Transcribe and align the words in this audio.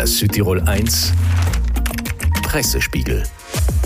Der 0.00 0.06
Südtirol 0.06 0.62
1 0.62 1.12
Pressespiegel. 2.44 3.22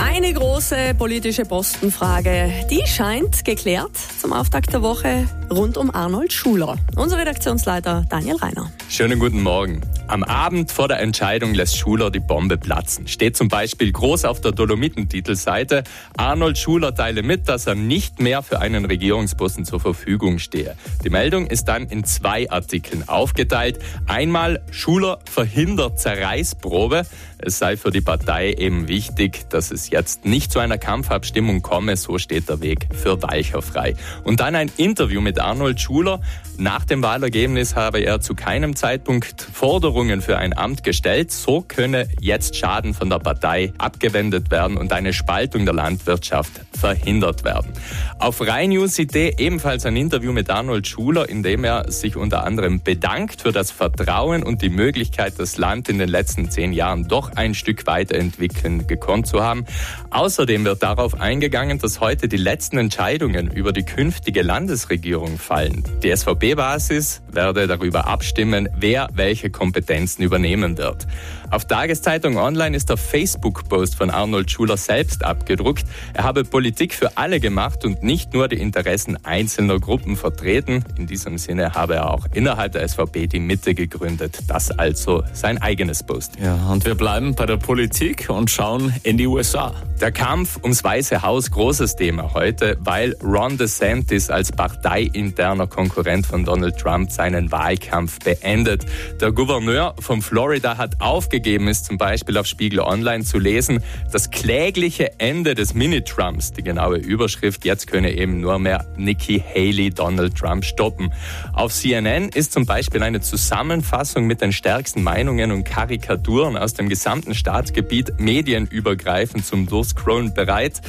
Eine 0.01 0.33
große 0.33 0.95
politische 0.97 1.43
Postenfrage, 1.43 2.53
die 2.71 2.87
scheint 2.87 3.45
geklärt 3.45 3.97
zum 4.21 4.33
Auftakt 4.33 4.73
der 4.73 4.81
Woche 4.81 5.29
rund 5.51 5.77
um 5.77 5.93
Arnold 5.93 6.33
Schuler. 6.33 6.77
Unser 6.95 7.19
Redaktionsleiter 7.19 8.05
Daniel 8.09 8.37
Reiner. 8.37 8.71
Schönen 8.89 9.19
guten 9.19 9.43
Morgen. 9.43 9.81
Am 10.07 10.23
Abend 10.23 10.71
vor 10.71 10.87
der 10.87 11.01
Entscheidung 11.01 11.55
lässt 11.55 11.79
Schuler 11.79 12.11
die 12.11 12.21
Bombe 12.21 12.59
platzen. 12.59 13.09
Steht 13.09 13.39
zum 13.39 13.49
Beispiel 13.49 13.91
groß 13.91 14.27
auf 14.27 14.39
der 14.39 14.53
Dolomitentitelseite. 14.53 15.83
Arnold 16.19 16.59
Schuler 16.59 16.95
teile 16.95 17.23
mit, 17.23 17.49
dass 17.49 17.67
er 17.67 17.75
nicht 17.75 18.21
mehr 18.21 18.43
für 18.43 18.61
einen 18.61 18.85
Regierungsposten 18.85 19.65
zur 19.65 19.81
Verfügung 19.81 20.39
stehe. 20.39 20.77
Die 21.05 21.11
Meldung 21.11 21.47
ist 21.47 21.69
dann 21.69 21.87
in 21.87 22.05
zwei 22.05 22.51
Artikeln 22.51 23.09
aufgeteilt. 23.09 23.79
Einmal 24.07 24.63
Schuler 24.71 25.21
verhindert 25.25 25.99
Zerreißprobe. 25.99 27.07
Es 27.39 27.59
sei 27.59 27.77
für 27.79 27.91
die 27.91 28.01
Partei 28.03 28.53
eben 28.53 28.89
wichtig, 28.89 29.49
dass 29.49 29.71
es 29.71 29.89
jetzt 29.89 30.27
nicht 30.27 30.53
zu 30.53 30.59
einer 30.59 30.79
Kampfabstimmung 30.79 31.63
komme. 31.63 31.97
So 31.97 32.19
steht 32.19 32.51
der 32.51 32.61
Weg 32.61 32.89
für 32.93 33.23
Walcher 33.23 33.63
frei. 33.63 33.95
Und 34.23 34.41
dann 34.41 34.55
ein 34.55 34.71
Interview 34.77 35.23
mit 35.23 35.41
Arnold 35.41 35.81
Schuler. 35.81 36.21
Nach 36.59 36.85
dem 36.85 37.03
Wahlergebnis 37.03 37.75
habe 37.75 38.01
er 38.01 38.21
zu 38.21 38.35
keinem 38.35 38.77
Zeitpunkt 38.77 39.43
Forderungen 39.43 39.94
für 40.21 40.39
ein 40.39 40.57
Amt 40.57 40.85
gestellt. 40.85 41.33
So 41.33 41.65
könne 41.67 42.09
jetzt 42.21 42.57
Schaden 42.57 42.95
von 42.95 43.11
der 43.11 43.19
Partei 43.19 43.73
abgewendet 43.79 44.51
werden 44.51 44.77
und 44.77 44.93
eine 44.93 45.13
Spaltung 45.13 45.65
der 45.65 45.75
Landwirtschaft 45.75 46.53
verhindert 46.79 47.45
werden. 47.45 47.73
Auf 48.19 48.41
Rhein-News-Idee 48.41 49.35
ebenfalls 49.39 49.87
ein 49.87 49.97
Interview 49.97 50.33
mit 50.33 50.51
Arnold 50.51 50.87
Schuler, 50.87 51.29
in 51.29 51.43
dem 51.43 51.65
er 51.65 51.91
sich 51.91 52.17
unter 52.17 52.45
anderem 52.45 52.83
bedankt 52.83 53.43
für 53.43 53.53
das 53.53 53.71
Vertrauen 53.71 54.43
und 54.43 54.63
die 54.63 54.69
Möglichkeit, 54.69 55.35
das 55.39 55.59
Land 55.59 55.89
in 55.89 55.99
den 55.99 56.09
letzten 56.09 56.51
zehn 56.51 56.73
Jahren 56.73 57.09
doch 57.09 57.33
ein 57.37 57.55
Stück 57.55 57.87
weiterentwickeln 57.87 58.87
gekonnt 58.87 59.27
zu 59.27 59.43
haben. 59.43 59.65
Außerdem 60.11 60.65
wird 60.65 60.83
darauf 60.83 61.21
eingegangen, 61.21 61.79
dass 61.79 62.01
heute 62.01 62.29
die 62.29 62.37
letzten 62.37 62.79
Entscheidungen 62.79 63.51
über 63.51 63.73
die 63.73 63.85
künftige 63.85 64.43
Landesregierung 64.43 65.39
fallen. 65.39 65.85
Die 66.03 66.15
SVP 66.15 66.45
ÖVP-Basis 66.45 67.23
werde 67.31 67.67
darüber 67.67 68.07
abstimmen, 68.07 68.69
wer 68.77 69.09
welche 69.13 69.51
Kompetenzen 69.51 69.84
übernehmen 70.23 70.79
wird. 70.79 71.07
Auf 71.51 71.67
Tageszeitung 71.67 72.37
Online 72.37 72.77
ist 72.77 72.89
der 72.89 72.97
Facebook-Post 72.97 73.95
von 73.95 74.11
Arnold 74.11 74.51
Schuler 74.51 74.77
selbst 74.77 75.25
abgedruckt. 75.25 75.85
Er 76.13 76.25
habe 76.25 76.43
Politik 76.43 76.95
für 76.95 77.17
alle 77.17 77.39
gemacht 77.39 77.85
und 77.85 78.03
nicht 78.03 78.35
nur 78.35 78.49
die 78.49 78.57
Interessen 78.57 79.25
einzelner 79.25 79.79
Gruppen 79.79 80.17
vertreten. 80.17 80.85
In 80.97 81.07
diesem 81.07 81.39
Sinne 81.39 81.75
habe 81.75 81.95
er 81.95 82.11
auch 82.11 82.27
innerhalb 82.33 82.73
der 82.73 82.89
SVP 82.89 83.29
die 83.29 83.41
Mitte 83.41 83.75
gegründet. 83.75 84.41
Das 84.49 84.71
also 84.71 85.23
sein 85.33 85.61
eigenes 85.63 86.03
Post. 86.03 86.33
Ja, 86.43 86.57
und 86.71 86.85
wir 86.85 86.95
bleiben 86.95 87.35
bei 87.35 87.47
der 87.47 87.59
Politik 87.59 88.29
und 88.31 88.51
schauen 88.51 88.93
in 89.03 89.17
die 89.17 89.27
USA. 89.27 89.75
Der 90.01 90.11
Kampf 90.11 90.59
ums 90.63 90.83
Weiße 90.83 91.23
Haus, 91.23 91.51
großes 91.51 91.97
Thema 91.97 92.35
heute, 92.35 92.77
weil 92.81 93.15
Ron 93.23 93.59
DeSantis 93.59 94.29
als 94.29 94.51
parteiinterner 94.51 95.67
Konkurrent 95.67 96.27
von 96.27 96.45
Donald 96.45 96.79
Trump 96.79 97.13
seinen 97.13 97.53
Wahlkampf 97.53 98.19
beendet. 98.19 98.87
Der 99.21 99.31
Gouverneur 99.31 99.74
von 99.99 100.23
Florida 100.23 100.77
hat 100.77 101.01
aufgegeben, 101.01 101.69
ist 101.69 101.87
zum 101.87 101.99
Beispiel 101.99 102.37
auf 102.39 102.47
Spiegel 102.47 102.81
Online 102.81 103.25
zu 103.25 103.39
lesen, 103.39 103.83
das 104.13 104.31
klägliche 104.31 105.19
Ende 105.19 105.55
des 105.55 105.75
Mini-Trumps, 105.75 106.53
die 106.53 106.63
genaue 106.63 106.99
Überschrift, 106.99 107.65
jetzt 107.65 107.87
könne 107.87 108.13
eben 108.13 108.41
nur 108.41 108.59
mehr 108.59 108.87
Nikki 108.97 109.41
Haley 109.41 109.91
Donald 109.91 110.37
Trump 110.37 110.65
stoppen. 110.65 111.13
Auf 111.53 111.73
CNN 111.73 112.29
ist 112.29 112.53
zum 112.53 112.67
Beispiel 112.67 113.03
eine 113.03 113.21
Zusammenfassung 113.21 114.27
mit 114.27 114.41
den 114.41 114.53
stärksten 114.53 115.03
Meinungen 115.03 115.51
und 115.51 115.65
Karikaturen 115.65 116.57
aus 116.57 116.75
dem 116.75 116.89
gesamten 116.89 117.35
Staatsgebiet 117.35 118.21
medienübergreifend 118.21 119.45
zum 119.45 119.67
Durchscrollen 119.67 120.35
bereit. 120.35 120.81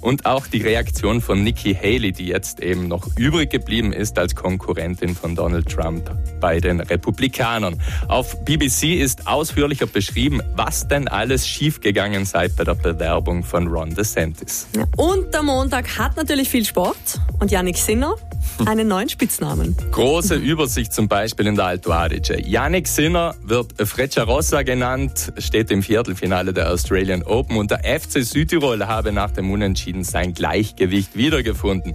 Und 0.00 0.26
auch 0.26 0.46
die 0.46 0.62
Reaktion 0.62 1.20
von 1.20 1.42
Nikki 1.42 1.74
Haley, 1.74 2.12
die 2.12 2.26
jetzt 2.26 2.60
eben 2.60 2.86
noch 2.86 3.08
übrig 3.16 3.50
geblieben 3.50 3.92
ist 3.92 4.16
als 4.18 4.36
Konkurrentin 4.36 5.16
von 5.16 5.34
Donald 5.34 5.68
Trump 5.68 6.10
bei 6.40 6.60
den 6.60 6.80
Republikanern. 6.80 7.80
Auf 8.06 8.27
BBC 8.44 9.00
ist 9.00 9.26
ausführlicher 9.26 9.86
beschrieben, 9.86 10.42
was 10.54 10.88
denn 10.88 11.08
alles 11.08 11.46
schiefgegangen 11.46 12.24
sei 12.24 12.48
bei 12.48 12.64
der 12.64 12.74
Bewerbung 12.74 13.42
von 13.42 13.68
Ron 13.68 13.94
DeSantis. 13.94 14.68
Und 14.96 15.32
der 15.32 15.42
Montag 15.42 15.98
hat 15.98 16.16
natürlich 16.16 16.48
viel 16.48 16.64
Sport 16.64 17.20
und 17.38 17.50
Yannick 17.50 17.76
Sinner 17.78 18.14
einen 18.66 18.88
neuen 18.88 19.08
Spitznamen. 19.08 19.76
Große 19.92 20.34
Übersicht 20.34 20.92
zum 20.92 21.08
Beispiel 21.08 21.46
in 21.46 21.54
der 21.54 21.66
Alto 21.66 21.92
Adige. 21.92 22.40
Yannick 22.40 22.88
Sinner 22.88 23.34
wird 23.42 23.74
Frecciarossa 23.78 24.62
genannt, 24.62 25.32
steht 25.38 25.70
im 25.70 25.82
Viertelfinale 25.82 26.52
der 26.52 26.70
Australian 26.70 27.22
Open 27.22 27.56
und 27.56 27.70
der 27.70 27.80
FC 27.84 28.22
Südtirol 28.24 28.86
habe 28.86 29.12
nach 29.12 29.30
dem 29.30 29.50
Unentschieden 29.50 30.04
sein 30.04 30.34
Gleichgewicht 30.34 31.16
wiedergefunden. 31.16 31.94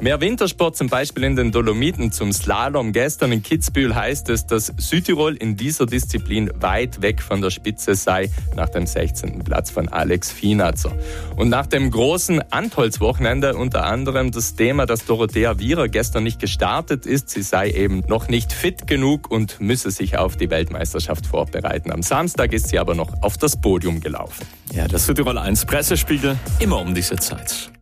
Mehr 0.00 0.20
Wintersport 0.20 0.76
zum 0.76 0.88
Beispiel 0.88 1.22
in 1.22 1.36
den 1.36 1.52
Dolomiten 1.52 2.10
zum 2.10 2.32
Slalom. 2.32 2.92
Gestern 2.92 3.30
in 3.30 3.42
Kitzbühel 3.42 3.94
heißt 3.94 4.28
es, 4.28 4.44
dass 4.44 4.72
Südtirol 4.76 5.36
in 5.36 5.56
dieser 5.56 5.86
Disziplin 5.86 6.50
weit 6.56 7.00
weg 7.00 7.22
von 7.22 7.40
der 7.40 7.50
Spitze 7.50 7.94
sei, 7.94 8.28
nach 8.56 8.68
dem 8.68 8.86
16. 8.86 9.44
Platz 9.44 9.70
von 9.70 9.88
Alex 9.88 10.32
Finatzer. 10.32 10.92
Und 11.36 11.48
nach 11.48 11.66
dem 11.66 11.90
großen 11.90 12.42
Antholz-Wochenende 12.50 13.54
unter 13.54 13.84
anderem 13.84 14.32
das 14.32 14.56
Thema, 14.56 14.84
dass 14.84 15.06
Dorothea 15.06 15.58
Wierer 15.60 15.88
gestern 15.88 16.24
nicht 16.24 16.40
gestartet 16.40 17.06
ist. 17.06 17.30
Sie 17.30 17.42
sei 17.42 17.70
eben 17.70 18.02
noch 18.08 18.28
nicht 18.28 18.52
fit 18.52 18.88
genug 18.88 19.30
und 19.30 19.60
müsse 19.60 19.92
sich 19.92 20.18
auf 20.18 20.36
die 20.36 20.50
Weltmeisterschaft 20.50 21.24
vorbereiten. 21.24 21.92
Am 21.92 22.02
Samstag 22.02 22.52
ist 22.52 22.68
sie 22.68 22.80
aber 22.80 22.96
noch 22.96 23.22
auf 23.22 23.38
das 23.38 23.58
Podium 23.60 24.00
gelaufen. 24.00 24.44
Ja, 24.72 24.88
das 24.88 25.06
Südtirol 25.06 25.38
1 25.38 25.66
Pressespiegel 25.66 26.36
immer 26.58 26.80
um 26.80 26.94
diese 26.94 27.16
Zeit. 27.16 27.70